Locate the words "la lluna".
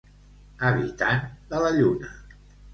1.67-2.13